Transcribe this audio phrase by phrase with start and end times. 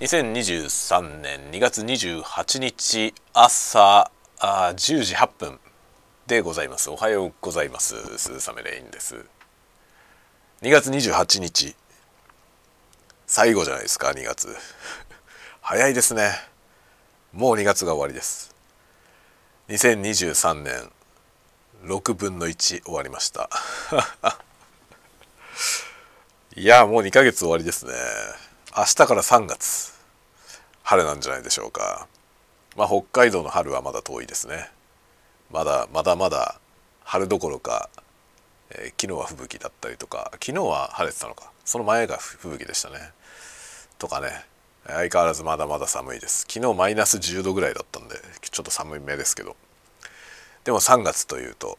[0.00, 5.58] 2023年2月28日朝あ10時8分
[6.26, 6.88] でございます。
[6.88, 7.96] おはようございます。
[8.16, 9.26] 鈴雨レインです。
[10.62, 11.76] 2月28日
[13.26, 14.48] 最後じゃないですか2月
[15.60, 16.32] 早いですね。
[17.34, 18.54] もう2月が終わりです。
[19.68, 20.90] 2023年
[21.84, 23.50] 6分の1終わりました。
[26.56, 27.92] いやもう2ヶ月終わりですね。
[28.76, 29.92] 明日から3月
[30.84, 32.06] 春なんじゃないでしょうか。
[32.76, 34.70] まあ北海道の春はまだ遠いですね。
[35.50, 36.60] まだまだまだ
[37.02, 37.90] 春どころか、
[38.70, 41.50] えー、昨日は吹雪だったりとか昨日は晴れてたのか。
[41.64, 43.10] その前が吹雪でしたね。
[43.98, 44.28] とかね。
[44.86, 46.46] 相変わらずまだまだ寒いです。
[46.48, 49.56] 昨日マイナス10度ぐらいだったんでちょっと寒い目ですけど。
[50.62, 51.76] でも3月というと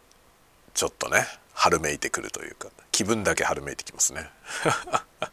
[0.74, 4.30] ちょっとね春めいてくるというか気分だけ春めいてきますね。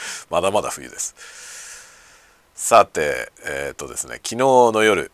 [0.30, 1.14] まだまだ冬です。
[2.54, 5.10] さてえっ、ー、とですね昨日の夜、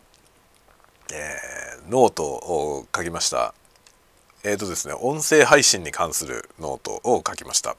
[1.12, 3.54] えー、ノートを書きました。
[4.42, 7.76] えっ、ー、とですね音声配信に関するノートを書きました。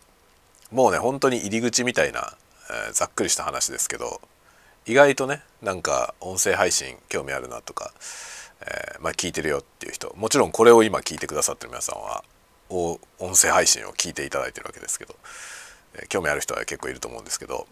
[0.71, 2.35] もうね本当に入り口みたいな、
[2.89, 4.19] え、ざっくりした話ですけど
[4.85, 7.93] 意外とねなんか音声配信興味あるなとか
[8.61, 12.23] え、まあ、聞いてるよっていう人もちろんこれを今聞いてくださってる皆さんは
[12.69, 12.99] 音
[13.35, 15.15] 声配信を聞いていただいてるわけですけど、
[16.09, 17.67] 興味ある人は結構いると思うんですけど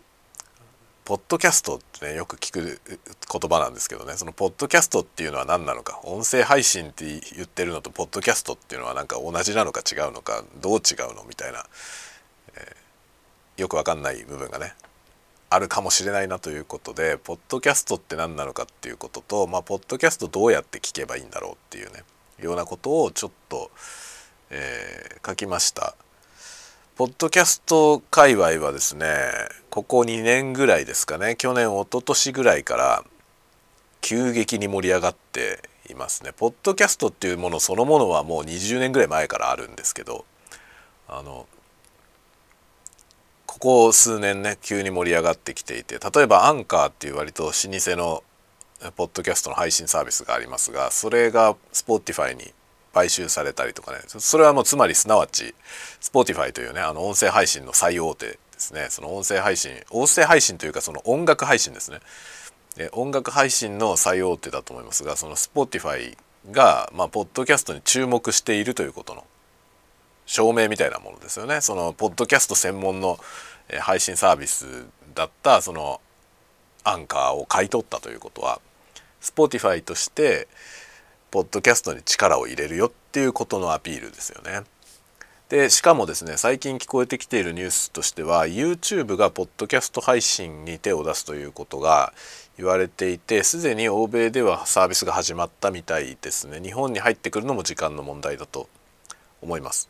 [1.06, 11.66] ポッドキャストってねよく聞く言葉なんですけどねそのポッドキャストっていうのは何なのか音声配信って言ってるのとポッドキャストっていうのはなんか同じなのか違うのかどう違うのみたいな、
[12.56, 14.76] えー、よくわかんない部分がね
[15.50, 22.04] あるかもしれないなということでポッドキャストって何なのかっていうこととまあポッドキャストどうやって聞けばいいんだろうっていうね
[22.40, 23.72] ようなことをちょっと、
[24.50, 25.96] えー、書きました。
[26.96, 29.08] ポッドキャスト界隈はですね
[29.72, 33.04] ここ2年ぐらいですかね去年一昨年ぐらいから
[34.02, 36.34] 急激に盛り上がっていますね。
[36.38, 40.26] ポッドキャストっていうものそのものはもう20年ぐらい前からあるんですけど
[41.08, 41.48] あの
[43.48, 48.24] ここ数年ね急に盛り上がってきていて例えばアンカーっていう割と老舗の
[48.96, 52.54] ポッドキャストの配信サービスがありますがそれが Spotify に
[52.94, 54.00] 買収されたりとかね。
[54.08, 55.56] それはもうつまりすなわち
[56.00, 58.88] Spotify というねあの音声配信の最大手ですね。
[58.90, 62.00] その音声配信音声配信というかその音楽配信ですね。
[62.76, 66.16] で音楽配信の最大手だと思いますがその Spotify
[66.52, 69.26] がまあポッドキャストに注目しているということの
[70.26, 71.62] 証明みたいなものですよね。
[71.62, 73.18] そのポッドキャスト専門の
[73.80, 76.00] 配信サービスだったその
[76.84, 78.60] アンカーを買い取ったということは
[79.22, 80.48] Spotify として
[81.34, 84.62] ポッドキャストに力を入れるよっていうことのアピールですよね。
[85.50, 92.14] でしかもですね最近聞こえてきているニュースとしては YouTube がポッドキャスト配信に手を出すということが
[92.56, 98.70] 言われていてすでに欧米ではサービスが始まったみたいですね日本に入ってくるのも時間の問題だと
[99.42, 99.90] 思います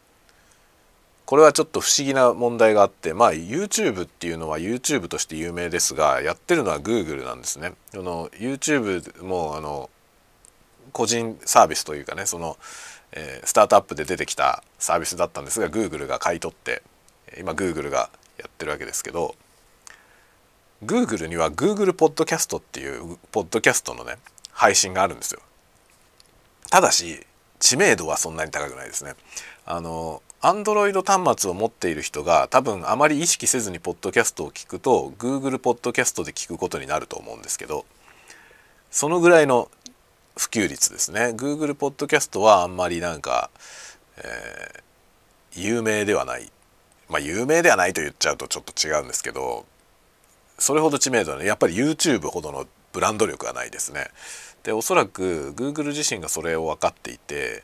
[1.26, 7.74] これはちょっと不思議な問題があってまあ YouTube っていうのは YouTube として有名ですがやってるのは Google なんですね。
[7.94, 9.90] あの YouTube もあの
[10.94, 12.58] 個人サービスというかねその、
[13.12, 16.82] えー、スタートアップで出てきたサービスだったんですが Google が買い取って
[17.38, 19.36] 今 Google がやってるわけですけど
[20.86, 24.18] Google には Google ポッドキャストっていうポッドキャストのね
[24.52, 25.42] 配信があるんですよ。
[26.70, 27.26] ただし
[27.60, 29.14] 知名度はそんなに高くないですね。
[29.66, 37.86] あのアンドロイド端末を持っている人が多分あまり意識せずにポッドキャストを聞くと Google ポッドキャストで聞くことになると思うんですけど
[38.92, 39.70] そのぐらいの
[40.36, 41.34] 普及率ですね。
[41.36, 43.50] Google ポッドキャストはあんまりなんか、
[44.18, 46.52] えー、有名ではない。
[47.10, 49.66] まあ有名ではないと言っちゃうとちょっと違うんですけど
[50.58, 54.08] それほど知名度はねやっぱり YouTube ほどのブランド力がないですね。
[54.64, 57.64] でおそらく Google 自身がそれを分かっていて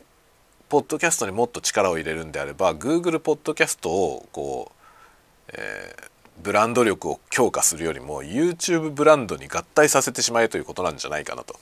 [0.68, 6.10] ポッドキャストにもっと力を入れるんであれば Google ポッドキャストをこう、えー、
[6.44, 11.56] ブランド力を強化するよりも YouTube ブランドに合体させてしまえということなんじゃないかなと。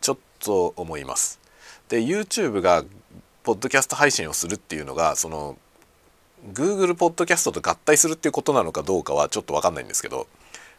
[0.00, 1.38] ちょっと思います。
[1.88, 2.84] で YouTube が
[3.42, 5.56] ポッドキャスト配信をするっていうのがその
[6.52, 10.26] Google ポッドキャストと合体するっていうことなのかどうかはちょっと分かんないんですけど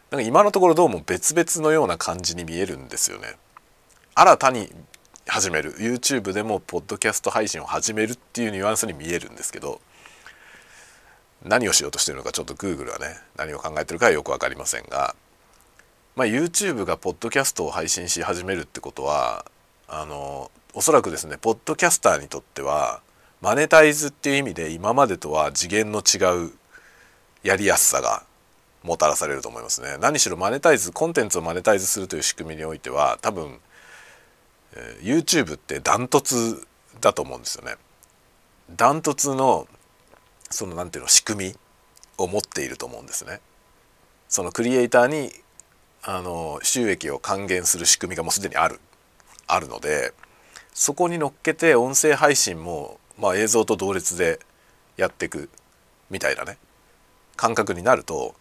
[0.09, 3.37] なんか今のところどうも別々のような感じに見えるんですよね。
[4.13, 4.69] 新たに
[5.27, 9.79] 始める YouTube でもポッドキャスト配信を始めるっていうニュアンスに見えるんですけど
[11.43, 15.15] 何をしようとしてるのかちょっと Google はね何を考えてるかはよく分かりませんが、
[16.15, 19.45] まあ、YouTube がポッドキャストを配信し始めるってことは
[19.87, 23.01] あのおそらくですねポッドキャスターにとっては
[23.39, 26.51] マネタイズっていう意味で今までとは次元の違う
[27.43, 28.23] やりやすさが
[28.83, 29.97] もたらされると思いますね。
[29.99, 33.59] 何しろマネタイズコンテンツをマネタイズするという仕組みにおいては多分、
[34.75, 36.67] えー、YouTube ってダントツ
[36.99, 37.75] だと思うんですよね。
[38.75, 39.67] ダントツの
[40.49, 41.55] そのなんていうの仕組み
[42.17, 43.39] を持っていると思うんですね。
[44.27, 45.31] そのクリエイターに
[46.03, 48.79] あの収益を還元する仕組みがもうすでにある
[49.47, 50.13] あるので
[50.73, 54.39] そこに乗っけて音声配信も、まあ、映像と同列で
[54.97, 55.49] やっていく
[56.09, 56.57] みたいなね
[57.35, 58.35] 感覚になると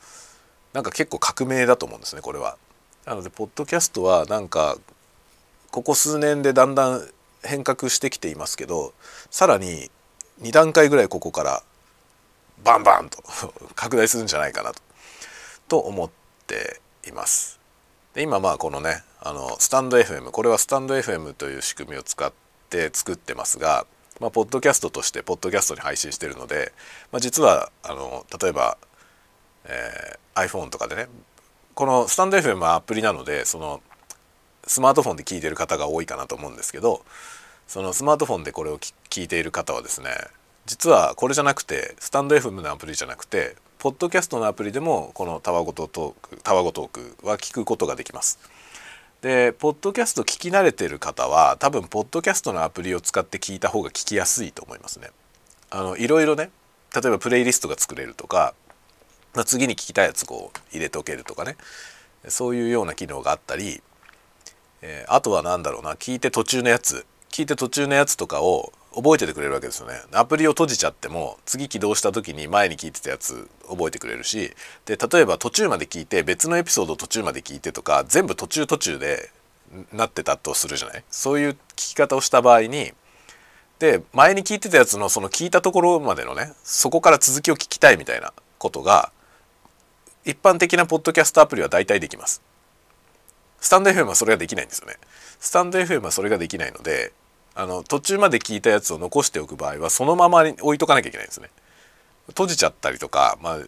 [0.73, 2.57] なんか結構革命だと思うんですねこれは。
[3.05, 4.77] なのでポッドキャストはなんか
[5.71, 7.09] ここ数年でだんだん
[7.43, 8.93] 変革してきていますけど
[9.31, 9.91] さらに
[10.43, 11.63] 2段階ぐらいここから
[12.63, 13.23] バンバンと
[13.75, 14.83] 拡大するんじゃないかなと
[15.69, 16.11] と思っ
[16.47, 17.61] ています。
[18.15, 22.33] で今まあこのねあのスタンド FM これはスタンド FM という仕組みを使っ
[22.69, 23.87] て作ってますが、
[24.21, 26.73] まあ、ポッドキャストとしてポッドキャストに配信してるので、
[27.13, 28.79] まあ、実はあの例えば、
[29.67, 31.07] えー、iPhone とかでね
[31.75, 33.81] このスタンド FM はアプリなのでその
[34.67, 37.05] スマートフォンで聞いてる方が多いかなと思うんですけど
[37.67, 40.11] そのスマートフォンでこれを聞いている方はですね
[40.67, 48.39] 実はこれじゃなくてスタンド FM のアプリじゃなくてポッドキャストのアプリでもこのたわごとトークたわごトークは聞くことができます。
[49.23, 55.09] でポッドキャスト聞き慣れてる方は多分ポッドキャストのアプリを使って聞いた方が聞きやすいと思いますね。
[55.71, 56.51] あのいろいろね
[56.95, 58.53] 例えばプレイリストが作れるとか、
[59.35, 61.57] まあ、次に聞きたいやつこう入れておけるとかね
[62.29, 63.81] そういうような機能があったり、
[64.83, 74.53] えー、あとは何だろうな聞いて途中のやつ聞いて途中のやつとかを覚えててくれるわけですよねアプリを閉じちゃっても次起動した時に前に聞いてたやつ覚えてくれるし
[74.85, 79.31] で例えば途中まで聞いて別のエピソード途中まで聞いてとか全部途中途中で
[79.93, 81.05] なってたとするじゃない？
[81.11, 82.93] そういう聞き方をした場合に
[83.79, 89.13] で前に聞いてたやつのその聞いたところまでのねそこから続きを聞きたいみたいなことが
[90.25, 92.43] 一般的なポッドキャストアプリは大体できます。
[93.61, 94.97] スタンド FM はそれができないんですよね。
[95.39, 97.13] スタンド FM はそれができないので
[97.61, 101.51] あの途中まで聞いたやつを残しておく場合はそのままに置いとかなきゃいけないんですね。
[102.29, 103.59] 閉じちゃったりとかまあ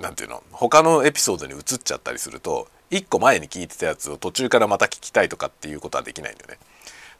[0.00, 0.42] 何て言うの？
[0.52, 6.58] 他のエピソードに移っちゃったりすると1個前に聞いてたやつを途中からまた聞きたいとかっていうことはできないんだよね。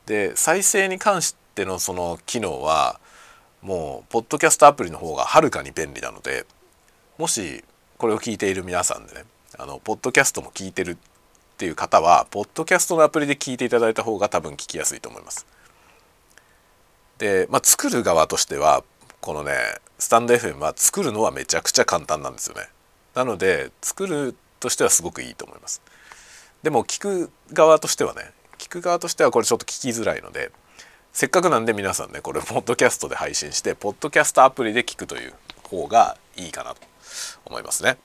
[0.07, 3.01] で再生に関してのその機能は
[3.61, 6.47] もうポッドキャストアプリの方がはるかに便利なので
[7.19, 7.65] もし
[7.97, 9.25] これを聞いている皆さんでね
[9.59, 10.97] あのポッドキャストも聞いてるっ
[11.57, 15.45] ていう方はポッドキャストのアプリで聞いていただいた方が多分聞きやすいと思います。
[17.19, 18.85] で、まあ、作る側としては
[19.21, 19.53] このね
[19.99, 22.69] スタンド FM は作るのはめちゃくちゃ簡単なんですよね。
[23.15, 25.83] なので作るとしてはすごくいいと思います。
[26.63, 30.51] でも聞く側としてはね聞く側としてはこれちょっと聞きづらいので
[31.13, 36.81] せっかくなんで皆さんねこれポッドキャストで配信してポッドキャストアプリで聞くという方がいいかなと
[37.47, 37.99] 思いますね。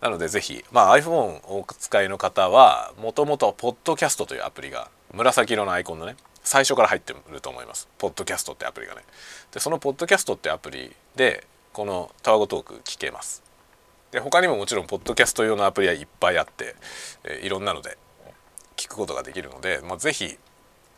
[0.00, 6.16] なのでぜひ、まあ、iPhone をお使いの方はもともとポッドキャストというアプリが紫色のアイコンのね
[6.46, 7.88] 最初から入ってると思います。
[7.98, 9.02] ポッドキャストってアプリがね。
[9.52, 13.42] でそのポッドキャストってアプリでこのタワゴトーク聞けます。
[14.12, 16.76] で他にももちろんポッドキャスト用のアプリはいっぱいあって、
[17.24, 17.98] えー、いろんなので
[18.76, 20.38] 聞くことができるので、まあ、ぜひ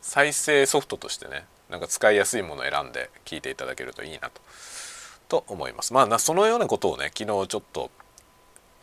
[0.03, 4.43] 再生ソフトとしてねなんか使いやすいものを選んで聞いていただけるといいなと
[5.29, 5.95] と思います。
[5.95, 7.91] まあそのようなことをね昨日ちょっと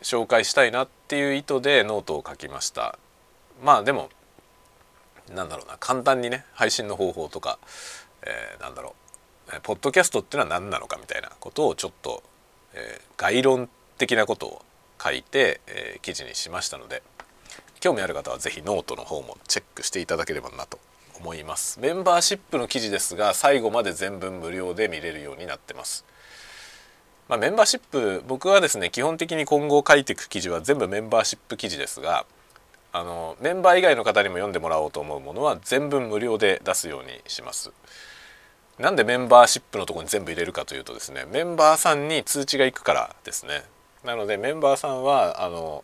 [0.02, 2.98] 紹介したいなっていう意図でノートを書きました。
[3.62, 4.10] まあでも
[5.34, 7.58] なんだろうな簡単にね配信の方法とか、
[8.22, 8.94] えー、なんだろ
[9.48, 12.22] うポッドキャストっていうのは何なのかみたいなことをちょっと、
[12.74, 13.68] えー、概論
[13.98, 14.62] 的なことを
[15.02, 17.02] 書いて、えー、記事にしましたので
[17.80, 20.78] 興味ある方は是非ノートの方もチェックしていただければなと
[21.18, 21.80] 思います。
[21.80, 26.04] メンバーシップの記事ですが最後まで全文無料で見れるようになってます。
[27.28, 32.24] まあ、メンバーシップ僕はですね基本的に今後書いていく記事は全部メンバーシップ記事ですが
[32.92, 37.72] あのメンバー以外の方にも読んでもらおうと思うものは全文無料で出すようにします。
[38.78, 43.62] なんでメンバーシップのとこに全部入れるかというとですねメンバーさんに通知がいくからですね
[44.04, 45.82] なのでメンバーさんはあの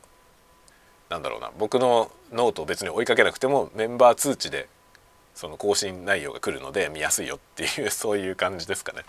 [1.08, 4.68] なんだろうな僕のノートを別に追いかけなくてもメンバー通知で
[5.34, 9.04] その更新内容が来るので見やすいよっていう そういう感じですかね。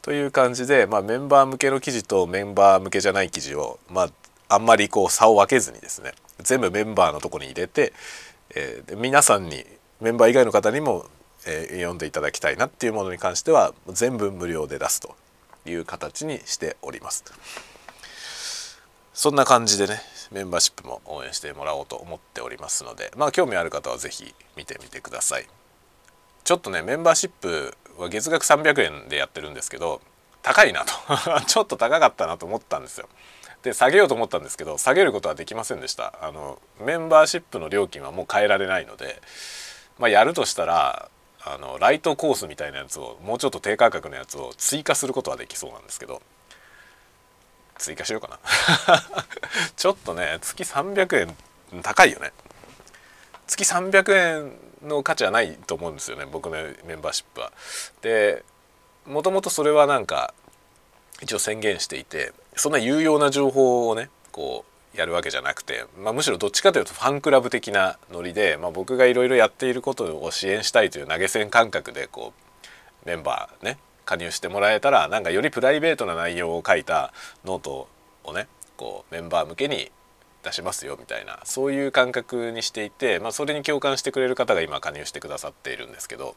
[0.00, 4.10] という感じで、まあ、メンバー向けの記事とメンバー向けじゃない記事を、まあ、
[4.48, 7.92] あんまりこう差を分けずにですね全部メンバーのとこに入れて、
[8.54, 9.64] えー、皆さんに
[10.00, 11.06] メンバー以外の方にも、
[11.46, 15.14] えー、読んでいただきたいなっていうものに関しては全部無料で出すと
[15.64, 17.24] いう形にしております。
[19.14, 20.00] そんな感じでね
[20.32, 25.46] メンバーシップも応援してもらおうと思っておりますのでまあ興味ある方は是非見てみてください。
[26.44, 30.00] ちょっとねメンバーシップは月額300円でやってるんですけど
[30.42, 30.92] 高いなと。
[31.46, 33.08] ちょっと高かったなと思ったんですよ。
[33.62, 36.14] で下げようと思ったんですけど下げることはできませんでした。
[36.20, 39.22] あのメンバーシップの料金はもう変えられないので、
[39.98, 41.08] まあ、やるとしたら
[41.44, 46.22] あのライトコースみたいなやつをもうちょっと低価格のやつを追加することはできそうなんですけど
[47.78, 48.38] 追加しようかな。
[49.76, 51.20] ちょっとね月300
[51.72, 52.32] 円高いよね。
[53.46, 57.52] 月300円の価値はないと思うんですよね僕のメンバーシップは。
[58.00, 58.44] で
[59.06, 60.34] もともとそれはなんか
[61.20, 72.34] 一応宣言していてそんな有用な情報をねこうやるわけじゃなくて、まあ、むしろどっちかというとファンクラブ的なノリで、まあ、僕がいろいろやっていることを支援したいという投げ銭感覚でこ
[73.04, 77.12] うメンバーね加入してもらえたらなんかよりプライベートな内容を書いた
[77.44, 77.88] ノート
[78.24, 79.90] をねこうメンバー向けに
[80.42, 86.34] 出しますよみたいなそういう感覚にしていて、まあ、それに共感してくれる方が今加入してくださっているんですけど、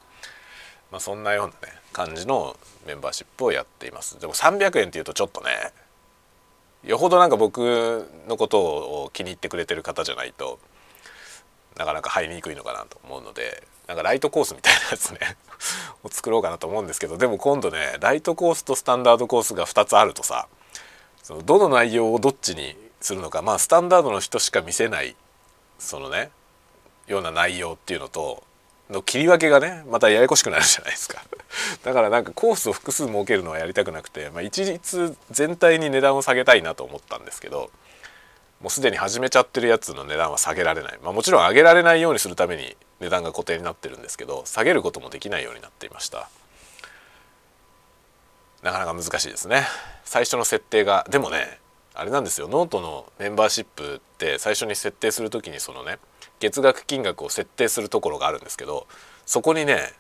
[0.92, 2.56] まあ、そんなようなね感じの
[2.86, 4.20] メンバーシップをやっています。
[4.20, 5.50] でも300円っていうとちょっとね
[6.86, 10.60] よほどなんか僕のことを気に入ってくれてる方じゃないと
[11.78, 15.20] なかなか入りにくいのかなと思うのでなんかライトコースみたいなやつね
[16.04, 20.48] を作ろうかなと思うんですけどでも今度ねライトコースとスタンダードコースが2つあるとさ
[21.24, 25.16] そのどの内容をどっちにするのかまあスタンダードの人しか見せない
[25.80, 26.30] そのね
[27.08, 28.44] ような内容っていうのと
[28.90, 31.24] の切り分けがねまたややこしくなるじゃないですか。
[31.84, 37.72] だからなんかコースを複数設けるのはやりたくなくて、まあ、一律全体に値段を下げたいなと思ったんですけど
[38.62, 46.30] もうすでに始めちゃってるやつの値段は下げられない、まあ、もちろん上げられないようにするために値段が固定になってるんですけど下げることもできないようになっていました。
[48.62, 49.68] なかなか難しいですね。
[50.06, 51.60] 最初の設定がでもね
[51.94, 52.48] あれなんですよ。
[52.48, 56.00] ノートのメンバーシップって最初に設定する時にそのね
[56.40, 58.88] 月額金額を設定するところがあるんですけど
[59.26, 59.94] そこにね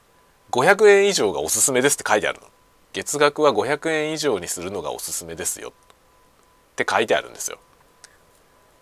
[0.51, 2.47] 500円以上がおすすめですって書いてあるの。
[2.93, 5.69] 月額は500円以上にするのがおすすめですよ。
[5.69, 7.57] って書いてあるんですよ。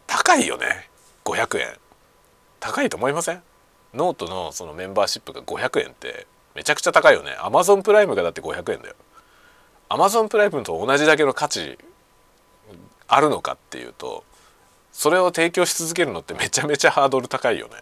[0.06, 0.90] 高いよね
[1.26, 1.78] 500円。
[2.60, 3.42] 高いと思いません？
[3.94, 7.36] ノートのそのメンバーシップが500円ってめちゃくちゃ高いよね。
[7.40, 8.96] Amazon Prime がだって500円だよ。
[9.90, 11.78] Amazon Prime と同じだけの価値
[13.08, 14.24] あるのかっていうと
[14.94, 17.74] それを提供し続けるのってめちゃめちゃハードル高いよね。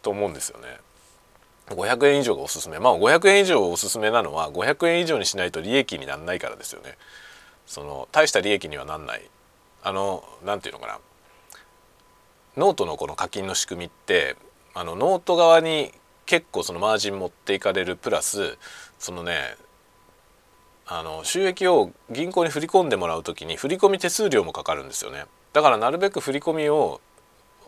[0.00, 0.78] と思うんですよね。
[1.66, 2.78] 500円以上がおすすめ。
[2.78, 6.96] まあ500円以上おすすめなのは500円以上にしないと利益になんないからですよね。
[7.66, 9.22] その大した利益にはなんない。
[9.82, 11.00] あの何て言うのかな。
[12.56, 14.36] ノートのこの課金の仕組みって
[14.74, 15.92] あのノート側に
[16.26, 18.56] 結構そのマージン持っていかれるプラス
[18.98, 19.56] そのね
[20.86, 25.24] あの収益を銀行に振り込んでもらう時に振込手数料もかかるんですよね。
[25.52, 27.00] だからなるべく振り込みを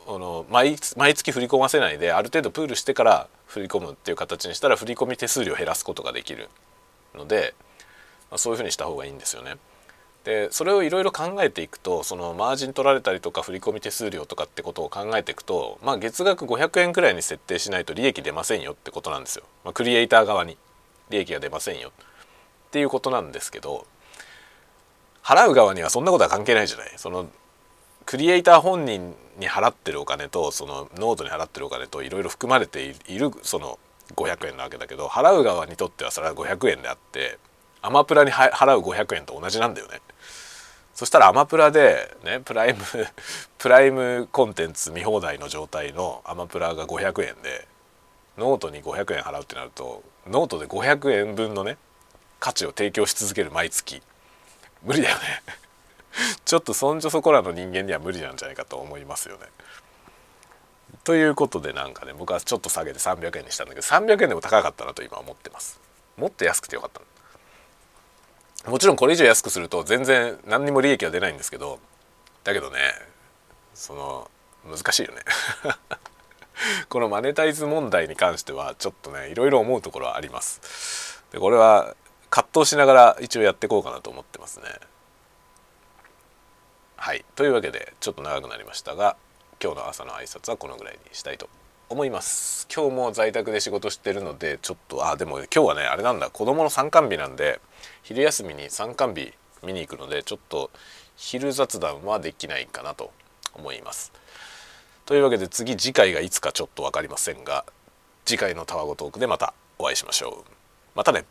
[0.06, 6.48] あの毎毎月振り込ませないである程度プールしてから振り込むっていう形にしたら振り込み手数料を減らすことができる
[7.14, 7.54] ので、
[8.30, 9.56] まあ、そういうふうにした方がいいんですよね。
[10.24, 20.58] でそれをいろいろ考えていくとそのマージン取られたりとか振込手数料とかってことを考えていくと、まあ、月額500円くらいに設定しないと利益出ませんよってことなんですよ、まあ、クリエイター側に
[21.08, 21.88] 利益が出ませんよ。
[21.88, 23.86] っていうことなんですけど
[25.22, 26.92] 払う側にはそんなことは関係ないじゃない。
[26.96, 27.28] その
[28.10, 33.78] クリエイター本人に払ってるお金とそのノートに払ってるお金といろいろ含まれているその
[34.16, 37.38] 500円なわけだけど払う側にとってはそれは500円であって
[37.80, 40.00] アマプラに払う500円と同じなんだよね。
[40.92, 42.80] そしたらアマプラでねプライム
[43.58, 47.68] プライムコンテンツ見放題の状態のアマプラが500円で
[48.36, 51.76] ノートに500円払うってなるとノートで500円分のね
[52.40, 54.02] 価値を提供し続ける毎月
[54.82, 55.42] 無理だよね
[56.44, 59.46] ちょっとそんじょそこらの人間には無理なんじゃないかと思いますよね。
[61.04, 65.80] ということでなんかね僕はちょっと下げて300円にしたんだけど300円でも高かったなと今思ってます。
[66.16, 67.00] もっと安くてよかった
[68.70, 71.78] もちろんこれ以上安くすると全然何にも利益は出ないんですけど
[72.44, 72.78] だけどね
[73.72, 74.30] その
[74.70, 75.22] 難しいよね
[76.90, 81.96] このマネタイズ問題に関してはちょっとねいろいろ思うところはありますでこれは
[82.28, 84.66] 葛藤しながら一応やっていこうかなと思ってますね
[87.02, 87.24] はい。
[87.34, 89.16] というわけでちょっと長くなりましたが
[89.58, 91.48] 今日の朝の挨拶はこのぐらいにしたいと
[91.88, 92.68] 思います。
[92.72, 96.28] 今日も在宅で仕事してるのでちょっとあでも今日はねあれなんだ。
[96.28, 97.58] 子供の参観日なんで
[98.02, 99.32] 昼休みに参観日
[99.64, 100.70] 見に行くのでちょっと
[101.16, 103.12] 昼雑談はできないかなと
[103.54, 104.12] 思います。
[105.06, 107.64] というわけで次次回がいつかちょっと分かりませんが
[108.26, 110.50] 次回のタワゴトークでまたお会いしましょう。
[110.94, 111.24] またね。